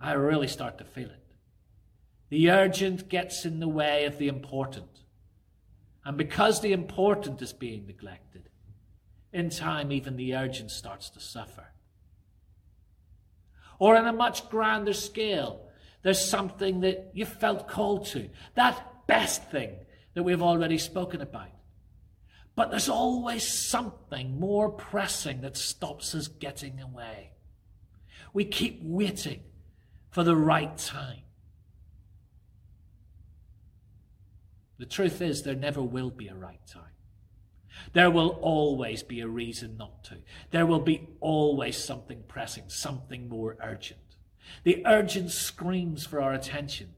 I 0.00 0.12
really 0.12 0.48
start 0.48 0.78
to 0.78 0.84
feel 0.84 1.10
it. 1.10 1.24
The 2.30 2.50
urgent 2.50 3.08
gets 3.08 3.44
in 3.44 3.60
the 3.60 3.68
way 3.68 4.04
of 4.04 4.18
the 4.18 4.28
important. 4.28 5.02
And 6.04 6.16
because 6.16 6.60
the 6.60 6.72
important 6.72 7.40
is 7.42 7.52
being 7.52 7.86
neglected, 7.86 8.48
in 9.32 9.50
time 9.50 9.92
even 9.92 10.16
the 10.16 10.34
urgent 10.34 10.70
starts 10.70 11.10
to 11.10 11.20
suffer. 11.20 11.66
Or 13.78 13.96
on 13.96 14.06
a 14.06 14.12
much 14.12 14.48
grander 14.48 14.92
scale, 14.92 15.68
there's 16.02 16.24
something 16.24 16.80
that 16.80 17.10
you 17.12 17.24
felt 17.24 17.68
called 17.68 18.06
to. 18.06 18.28
That 18.54 19.06
best 19.06 19.50
thing 19.50 19.76
that 20.14 20.22
we've 20.22 20.42
already 20.42 20.78
spoken 20.78 21.20
about. 21.20 21.48
But 22.58 22.72
there's 22.72 22.88
always 22.88 23.46
something 23.46 24.40
more 24.40 24.68
pressing 24.68 25.42
that 25.42 25.56
stops 25.56 26.12
us 26.16 26.26
getting 26.26 26.80
away. 26.80 27.30
We 28.32 28.46
keep 28.46 28.80
waiting 28.82 29.44
for 30.10 30.24
the 30.24 30.34
right 30.34 30.76
time. 30.76 31.20
The 34.76 34.86
truth 34.86 35.22
is, 35.22 35.44
there 35.44 35.54
never 35.54 35.80
will 35.80 36.10
be 36.10 36.26
a 36.26 36.34
right 36.34 36.58
time. 36.66 36.96
There 37.92 38.10
will 38.10 38.30
always 38.42 39.04
be 39.04 39.20
a 39.20 39.28
reason 39.28 39.76
not 39.76 40.02
to. 40.06 40.16
There 40.50 40.66
will 40.66 40.80
be 40.80 41.10
always 41.20 41.76
something 41.76 42.24
pressing, 42.26 42.64
something 42.66 43.28
more 43.28 43.56
urgent. 43.62 44.16
The 44.64 44.82
urgent 44.84 45.30
screams 45.30 46.06
for 46.06 46.20
our 46.20 46.34
attention. 46.34 46.94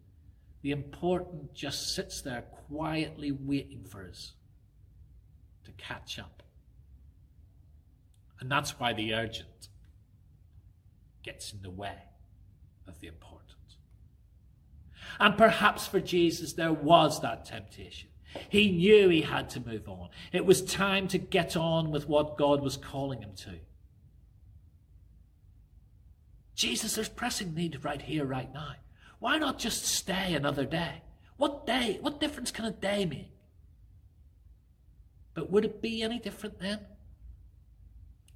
The 0.63 0.71
important 0.71 1.53
just 1.53 1.95
sits 1.95 2.23
there 2.23 2.45
quietly 2.67 3.31
waiting 3.31 3.85
for 3.85 4.09
us 4.09 4.33
to 5.65 5.73
catch 5.73 6.19
up. 6.19 6.43
And 8.41 8.51
that's 8.51 8.79
why 8.79 8.93
the 8.93 9.15
urgent 9.15 9.69
gets 11.23 11.53
in 11.53 11.63
the 11.63 11.71
way 11.71 11.97
of 12.89 12.99
the 13.01 13.07
important. 13.07 13.47
And 15.19 15.37
perhaps 15.37 15.87
for 15.87 16.01
Jesus, 16.01 16.55
there 16.55 16.73
was 16.73 17.21
that 17.21 17.45
temptation. 17.45 18.09
He 18.49 18.71
knew 18.71 19.09
he 19.09 19.23
had 19.23 19.51
to 19.51 19.61
move 19.61 19.89
on. 19.89 20.09
It 20.33 20.47
was 20.47 20.63
time 20.63 21.09
to 21.09 21.19
get 21.19 21.57
on 21.57 21.91
with 21.91 22.09
what 22.09 22.39
God 22.39 22.63
was 22.63 22.77
calling 22.77 23.21
him 23.21 23.33
to. 23.39 23.59
Jesus, 26.55 26.95
there's 26.95 27.09
pressing 27.09 27.55
need 27.55 27.85
right 27.85 28.01
here, 28.01 28.25
right 28.25 28.53
now. 28.53 28.75
Why 29.19 29.39
not 29.39 29.59
just 29.59 29.85
stay 29.85 30.35
another 30.35 30.65
day? 30.65 31.03
What 31.37 31.67
day? 31.67 31.99
What 32.01 32.21
difference 32.21 32.51
can 32.51 32.67
a 32.67 32.71
day 32.71 33.05
make? 33.05 33.33
But 35.35 35.51
would 35.51 35.65
it 35.65 35.81
be 35.81 36.03
any 36.03 36.19
different 36.19 36.59
then? 36.59 36.81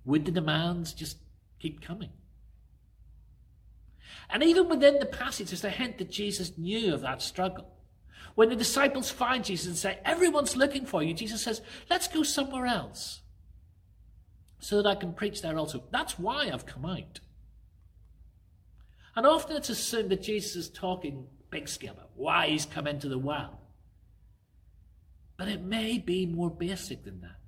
Would 0.04 0.24
the 0.24 0.30
demands 0.30 0.92
just 0.92 1.18
keep 1.58 1.80
coming? 1.80 2.10
And 4.30 4.42
even 4.42 4.68
within 4.68 4.98
the 4.98 5.06
passage, 5.06 5.50
there's 5.50 5.64
a 5.64 5.70
hint 5.70 5.98
that 5.98 6.10
Jesus 6.10 6.56
knew 6.56 6.94
of 6.94 7.00
that 7.02 7.22
struggle. 7.22 7.70
When 8.34 8.48
the 8.48 8.56
disciples 8.56 9.10
find 9.10 9.44
Jesus 9.44 9.66
and 9.66 9.76
say, 9.76 9.98
Everyone's 10.04 10.56
looking 10.56 10.86
for 10.86 11.02
you, 11.02 11.14
Jesus 11.14 11.42
says, 11.42 11.60
Let's 11.88 12.08
go 12.08 12.22
somewhere 12.22 12.66
else 12.66 13.20
so 14.58 14.80
that 14.80 14.88
I 14.88 14.94
can 14.94 15.12
preach 15.12 15.42
there 15.42 15.58
also. 15.58 15.84
That's 15.90 16.18
why 16.18 16.50
I've 16.52 16.66
come 16.66 16.86
out. 16.86 17.20
And 19.14 19.26
often 19.26 19.56
it's 19.56 19.68
assumed 19.68 20.10
that 20.10 20.22
Jesus 20.22 20.56
is 20.56 20.68
talking 20.68 21.26
big 21.50 21.68
scale 21.68 21.92
about 21.92 22.10
why 22.16 22.48
he's 22.48 22.66
come 22.66 22.86
into 22.86 23.08
the 23.08 23.18
world. 23.18 23.56
But 25.36 25.48
it 25.48 25.62
may 25.62 25.98
be 25.98 26.26
more 26.26 26.50
basic 26.50 27.04
than 27.04 27.20
that. 27.22 27.38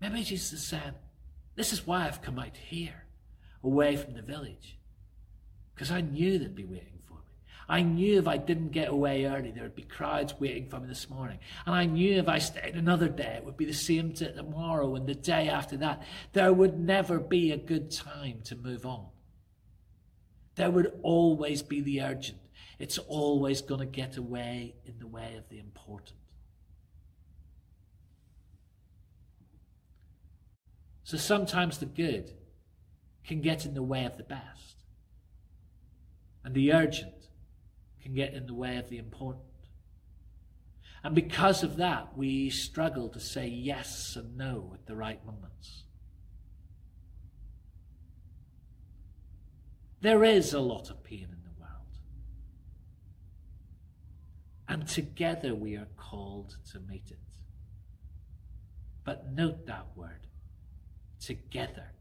Maybe 0.00 0.24
Jesus 0.24 0.52
is 0.52 0.66
saying, 0.66 0.94
This 1.54 1.72
is 1.72 1.86
why 1.86 2.06
I've 2.06 2.22
come 2.22 2.38
out 2.38 2.56
here, 2.56 3.04
away 3.62 3.96
from 3.96 4.14
the 4.14 4.22
village. 4.22 4.78
Because 5.74 5.90
I 5.90 6.00
knew 6.00 6.38
they'd 6.38 6.54
be 6.54 6.64
waiting 6.64 7.00
for 7.06 7.14
me. 7.14 7.20
I 7.68 7.82
knew 7.82 8.18
if 8.18 8.26
I 8.26 8.36
didn't 8.36 8.70
get 8.70 8.88
away 8.88 9.26
early, 9.26 9.52
there 9.52 9.62
would 9.62 9.76
be 9.76 9.82
crowds 9.82 10.34
waiting 10.40 10.68
for 10.68 10.80
me 10.80 10.88
this 10.88 11.08
morning. 11.08 11.38
And 11.66 11.74
I 11.74 11.84
knew 11.84 12.18
if 12.18 12.28
I 12.28 12.38
stayed 12.38 12.74
another 12.74 13.08
day, 13.08 13.34
it 13.36 13.44
would 13.44 13.56
be 13.56 13.64
the 13.64 13.72
same 13.72 14.12
tomorrow 14.12 14.96
and 14.96 15.06
the 15.06 15.14
day 15.14 15.48
after 15.48 15.76
that. 15.78 16.02
There 16.32 16.52
would 16.52 16.78
never 16.78 17.20
be 17.20 17.52
a 17.52 17.56
good 17.56 17.90
time 17.92 18.40
to 18.44 18.56
move 18.56 18.84
on 18.84 19.06
there 20.58 20.70
would 20.70 20.92
always 21.02 21.62
be 21.62 21.80
the 21.80 22.02
urgent. 22.02 22.38
it's 22.78 22.98
always 22.98 23.62
going 23.62 23.80
to 23.80 23.86
get 23.86 24.16
away 24.16 24.74
in 24.84 24.98
the 24.98 25.06
way 25.06 25.34
of 25.36 25.48
the 25.48 25.58
important. 25.58 26.18
So 31.08 31.16
sometimes 31.16 31.78
the 31.78 31.86
good 31.86 32.32
can 33.24 33.40
get 33.40 33.64
in 33.64 33.72
the 33.72 33.82
way 33.82 34.04
of 34.04 34.18
the 34.18 34.24
best, 34.24 34.84
and 36.44 36.54
the 36.54 36.70
urgent 36.74 37.30
can 38.02 38.12
get 38.12 38.34
in 38.34 38.44
the 38.44 38.52
way 38.52 38.76
of 38.76 38.90
the 38.90 38.98
important. 38.98 39.46
And 41.02 41.14
because 41.14 41.62
of 41.62 41.78
that, 41.78 42.14
we 42.14 42.50
struggle 42.50 43.08
to 43.08 43.20
say 43.20 43.46
yes 43.48 44.16
and 44.16 44.36
no 44.36 44.72
at 44.74 44.84
the 44.84 44.96
right 44.96 45.24
moments. 45.24 45.84
There 50.02 50.22
is 50.22 50.52
a 50.52 50.60
lot 50.60 50.90
of 50.90 51.02
pain 51.02 51.28
in 51.32 51.42
the 51.42 51.58
world. 51.58 51.96
And 54.68 54.86
together 54.86 55.54
we 55.54 55.74
are 55.74 55.88
called 55.96 56.58
to 56.72 56.80
meet 56.80 57.10
it. 57.10 57.16
But 59.04 59.32
note 59.32 59.64
that 59.64 59.86
word 59.96 60.27
together. 61.20 61.92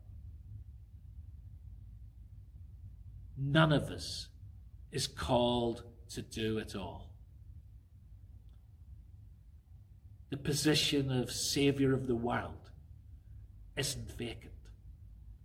None 3.37 3.71
of 3.71 3.89
us 3.89 4.29
is 4.91 5.07
called 5.07 5.83
to 6.09 6.21
do 6.21 6.57
it 6.57 6.75
all. 6.75 7.11
The 10.29 10.37
position 10.37 11.11
of 11.11 11.31
Saviour 11.31 11.93
of 11.93 12.07
the 12.07 12.15
world 12.15 12.71
isn't 13.75 14.11
vacant, 14.17 14.51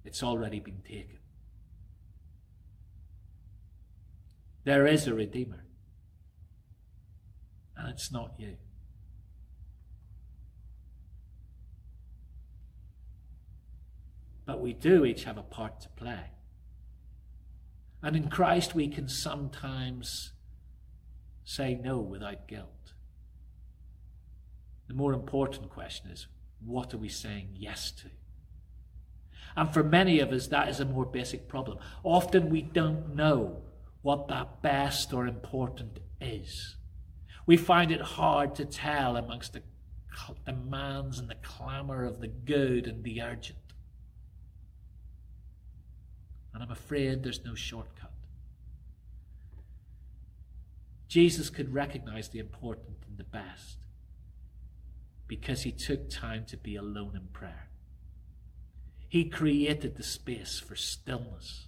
it's 0.04 0.22
already 0.22 0.58
been 0.58 0.82
taken. 0.82 1.18
There 4.64 4.86
is 4.86 5.06
a 5.06 5.14
Redeemer, 5.14 5.64
and 7.76 7.90
it's 7.90 8.12
not 8.12 8.34
you. 8.38 8.56
But 14.52 14.61
we 14.61 14.75
do 14.75 15.06
each 15.06 15.25
have 15.25 15.38
a 15.38 15.42
part 15.42 15.80
to 15.80 15.88
play. 15.88 16.25
And 18.02 18.14
in 18.14 18.28
Christ, 18.28 18.75
we 18.75 18.87
can 18.87 19.09
sometimes 19.09 20.32
say 21.42 21.75
no 21.75 21.97
without 21.97 22.47
guilt. 22.47 22.92
The 24.88 24.94
more 24.94 25.14
important 25.14 25.71
question 25.71 26.11
is 26.11 26.26
what 26.62 26.92
are 26.92 26.99
we 26.99 27.09
saying 27.09 27.54
yes 27.54 27.92
to? 27.92 28.11
And 29.56 29.73
for 29.73 29.82
many 29.82 30.21
of 30.21 30.32
us, 30.32 30.49
that 30.49 30.68
is 30.68 30.80
a 30.80 30.85
more 30.85 31.06
basic 31.06 31.49
problem. 31.49 31.78
Often 32.04 32.50
we 32.50 32.61
don't 32.61 33.16
know 33.16 33.62
what 34.02 34.28
that 34.28 34.61
best 34.61 35.14
or 35.14 35.26
important 35.26 35.99
is. 36.21 36.76
We 37.47 37.56
find 37.56 37.90
it 37.90 38.02
hard 38.02 38.54
to 38.56 38.66
tell 38.66 39.16
amongst 39.16 39.54
the 39.54 39.62
demands 40.44 41.18
and 41.18 41.30
the 41.30 41.37
clamour 41.37 42.04
of 42.04 42.21
the 42.21 42.28
good 42.28 42.87
and 42.87 43.02
the 43.02 43.23
urgent. 43.23 43.56
And 46.62 46.71
I'm 46.71 46.76
afraid 46.76 47.25
there's 47.25 47.45
no 47.45 47.57
shortcut. 47.57 48.12
Jesus 51.09 51.50
could 51.50 51.75
recognize 51.75 52.28
the 52.28 52.38
important 52.38 52.99
and 53.09 53.19
the 53.19 53.25
best 53.25 53.78
because 55.26 55.62
he 55.62 55.73
took 55.73 56.09
time 56.09 56.45
to 56.47 56.57
be 56.57 56.76
alone 56.76 57.16
in 57.16 57.26
prayer. 57.33 57.69
He 59.09 59.25
created 59.25 59.97
the 59.97 60.04
space 60.04 60.61
for 60.61 60.76
stillness 60.76 61.66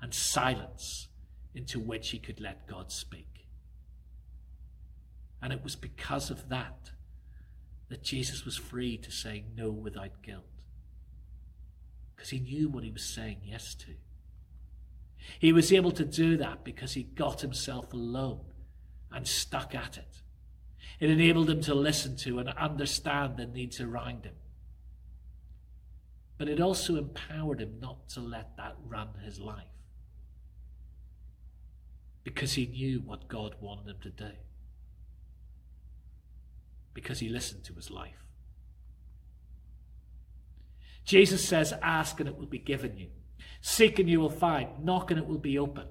and 0.00 0.14
silence 0.14 1.08
into 1.54 1.78
which 1.78 2.08
he 2.08 2.18
could 2.18 2.40
let 2.40 2.66
God 2.66 2.90
speak. 2.90 3.48
And 5.42 5.52
it 5.52 5.62
was 5.62 5.76
because 5.76 6.30
of 6.30 6.48
that 6.48 6.92
that 7.90 8.02
Jesus 8.02 8.46
was 8.46 8.56
free 8.56 8.96
to 8.96 9.10
say 9.10 9.44
no 9.54 9.68
without 9.68 10.22
guilt. 10.22 10.46
Because 12.16 12.30
he 12.30 12.40
knew 12.40 12.70
what 12.70 12.82
he 12.82 12.90
was 12.90 13.04
saying 13.04 13.42
yes 13.44 13.74
to. 13.74 13.92
He 15.38 15.52
was 15.52 15.72
able 15.72 15.92
to 15.92 16.04
do 16.04 16.36
that 16.36 16.64
because 16.64 16.94
he 16.94 17.02
got 17.02 17.40
himself 17.40 17.92
alone 17.92 18.40
and 19.10 19.26
stuck 19.26 19.74
at 19.74 19.98
it. 19.98 20.22
It 21.00 21.10
enabled 21.10 21.50
him 21.50 21.60
to 21.62 21.74
listen 21.74 22.16
to 22.18 22.38
and 22.38 22.48
understand 22.50 23.36
the 23.36 23.46
needs 23.46 23.80
around 23.80 24.24
him. 24.24 24.34
But 26.38 26.48
it 26.48 26.60
also 26.60 26.96
empowered 26.96 27.60
him 27.60 27.78
not 27.80 28.08
to 28.10 28.20
let 28.20 28.56
that 28.56 28.76
run 28.86 29.08
his 29.24 29.38
life 29.38 29.64
because 32.24 32.54
he 32.54 32.66
knew 32.66 33.00
what 33.00 33.28
God 33.28 33.56
wanted 33.60 33.88
him 33.88 33.96
to 34.02 34.10
do. 34.10 34.30
Because 36.94 37.18
he 37.18 37.28
listened 37.28 37.64
to 37.64 37.74
his 37.74 37.90
life. 37.90 38.26
Jesus 41.04 41.46
says, 41.46 41.72
Ask 41.82 42.20
and 42.20 42.28
it 42.28 42.36
will 42.36 42.46
be 42.46 42.58
given 42.58 42.96
you. 42.96 43.08
Seek 43.60 43.98
and 43.98 44.08
you 44.08 44.20
will 44.20 44.30
find. 44.30 44.84
Knock 44.84 45.10
and 45.10 45.18
it 45.18 45.26
will 45.26 45.38
be 45.38 45.58
open. 45.58 45.86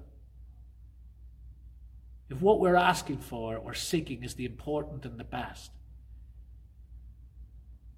If 2.28 2.40
what 2.40 2.60
we're 2.60 2.76
asking 2.76 3.18
for 3.18 3.56
or 3.56 3.74
seeking 3.74 4.24
is 4.24 4.34
the 4.34 4.46
important 4.46 5.04
and 5.04 5.18
the 5.18 5.24
best 5.24 5.70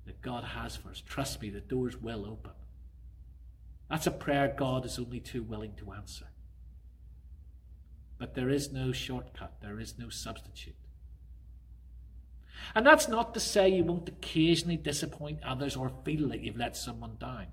that 0.07 0.21
God 0.23 0.45
has 0.45 0.77
for 0.77 0.91
us, 0.91 1.01
trust 1.01 1.41
me, 1.41 1.51
the 1.51 1.61
doors 1.61 1.97
will 1.97 2.27
open. 2.27 2.53
That's 3.89 4.07
a 4.07 4.11
prayer 4.11 4.53
God 4.57 4.85
is 4.85 4.99
only 4.99 5.21
too 5.21 5.43
willing 5.43 5.75
to 5.77 5.93
answer. 5.93 6.27
But 8.19 8.35
there 8.35 8.51
is 8.51 8.73
no 8.73 8.93
shortcut, 8.93 9.61
there 9.61 9.79
is 9.79 9.99
no 9.99 10.09
substitute. 10.09 10.75
And 12.75 12.87
that's 12.87 13.09
not 13.09 13.35
to 13.35 13.41
say 13.41 13.69
you 13.69 13.85
won't 13.85 14.09
occasionally 14.09 14.77
disappoint 14.77 15.43
others 15.45 15.77
or 15.77 15.93
feel 16.05 16.29
that 16.29 16.41
you've 16.41 16.57
let 16.57 16.77
someone 16.77 17.17
down. 17.21 17.49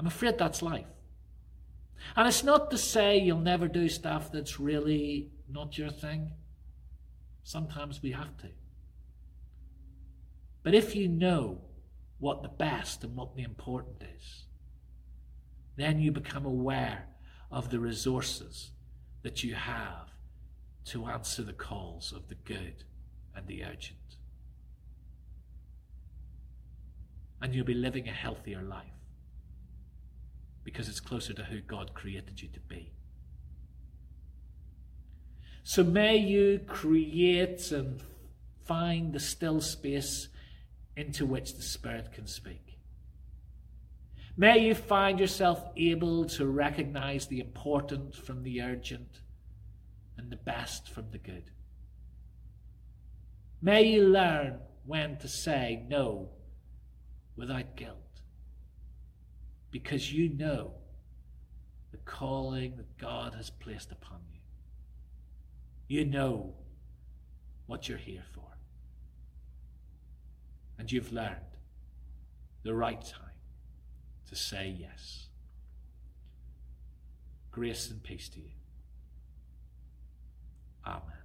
I'm 0.00 0.06
afraid 0.06 0.38
that's 0.38 0.62
life. 0.62 0.86
And 2.16 2.26
it's 2.26 2.42
not 2.42 2.70
to 2.70 2.78
say 2.78 3.18
you'll 3.18 3.38
never 3.38 3.68
do 3.68 3.86
stuff 3.86 4.32
that's 4.32 4.58
really 4.58 5.28
not 5.46 5.76
your 5.76 5.90
thing. 5.90 6.30
Sometimes 7.44 8.02
we 8.02 8.12
have 8.12 8.34
to. 8.38 8.48
But 10.62 10.74
if 10.74 10.96
you 10.96 11.06
know 11.06 11.60
what 12.18 12.42
the 12.42 12.48
best 12.48 13.04
and 13.04 13.14
what 13.14 13.36
the 13.36 13.42
important 13.42 14.02
is, 14.16 14.46
then 15.76 16.00
you 16.00 16.12
become 16.12 16.46
aware 16.46 17.04
of 17.50 17.68
the 17.68 17.78
resources 17.78 18.70
that 19.20 19.44
you 19.44 19.54
have 19.54 20.08
to 20.86 21.04
answer 21.04 21.42
the 21.42 21.52
calls 21.52 22.10
of 22.10 22.26
the 22.28 22.36
good 22.36 22.84
and 23.36 23.46
the 23.46 23.64
urgent. 23.64 23.98
And 27.42 27.54
you'll 27.54 27.66
be 27.66 27.74
living 27.74 28.08
a 28.08 28.12
healthier 28.12 28.62
life 28.62 28.99
because 30.64 30.88
it's 30.88 31.00
closer 31.00 31.32
to 31.32 31.44
who 31.44 31.60
God 31.60 31.94
created 31.94 32.40
you 32.42 32.48
to 32.48 32.60
be. 32.60 32.92
So 35.62 35.84
may 35.84 36.16
you 36.16 36.60
create 36.66 37.70
and 37.70 38.02
find 38.64 39.12
the 39.12 39.20
still 39.20 39.60
space 39.60 40.28
into 40.96 41.26
which 41.26 41.54
the 41.54 41.62
Spirit 41.62 42.12
can 42.12 42.26
speak. 42.26 42.78
May 44.36 44.58
you 44.58 44.74
find 44.74 45.20
yourself 45.20 45.62
able 45.76 46.24
to 46.30 46.46
recognize 46.46 47.26
the 47.26 47.40
important 47.40 48.14
from 48.14 48.42
the 48.42 48.62
urgent 48.62 49.20
and 50.16 50.30
the 50.30 50.36
best 50.36 50.88
from 50.88 51.10
the 51.10 51.18
good. 51.18 51.50
May 53.60 53.84
you 53.84 54.08
learn 54.08 54.60
when 54.86 55.18
to 55.18 55.28
say 55.28 55.84
no 55.88 56.30
without 57.36 57.76
guilt 57.76 58.09
because 59.70 60.12
you 60.12 60.28
know 60.28 60.72
the 61.92 61.98
calling 61.98 62.76
that 62.76 62.98
God 62.98 63.34
has 63.34 63.50
placed 63.50 63.92
upon 63.92 64.20
you. 64.32 64.40
You 65.88 66.04
know 66.04 66.54
what 67.66 67.88
you're 67.88 67.98
here 67.98 68.24
for. 68.34 68.44
And 70.78 70.90
you've 70.90 71.12
learned 71.12 71.36
the 72.62 72.74
right 72.74 73.00
time 73.00 73.30
to 74.28 74.36
say 74.36 74.74
yes. 74.78 75.26
Grace 77.50 77.90
and 77.90 78.02
peace 78.02 78.28
to 78.30 78.40
you. 78.40 78.50
Amen. 80.86 81.19